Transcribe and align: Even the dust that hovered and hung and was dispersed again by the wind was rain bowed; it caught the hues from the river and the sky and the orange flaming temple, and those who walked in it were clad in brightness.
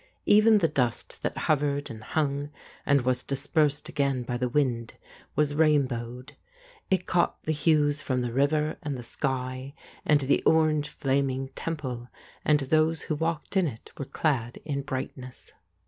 Even 0.25 0.57
the 0.57 0.67
dust 0.67 1.21
that 1.21 1.37
hovered 1.37 1.91
and 1.91 2.03
hung 2.03 2.49
and 2.87 3.01
was 3.03 3.21
dispersed 3.21 3.87
again 3.87 4.23
by 4.23 4.35
the 4.35 4.49
wind 4.49 4.95
was 5.35 5.53
rain 5.53 5.85
bowed; 5.85 6.35
it 6.89 7.05
caught 7.05 7.43
the 7.43 7.51
hues 7.51 8.01
from 8.01 8.21
the 8.21 8.33
river 8.33 8.77
and 8.81 8.97
the 8.97 9.03
sky 9.03 9.75
and 10.03 10.21
the 10.21 10.41
orange 10.41 10.89
flaming 10.89 11.49
temple, 11.49 12.07
and 12.43 12.61
those 12.61 13.03
who 13.03 13.15
walked 13.15 13.55
in 13.55 13.67
it 13.67 13.91
were 13.95 14.05
clad 14.05 14.57
in 14.65 14.81
brightness. 14.81 15.51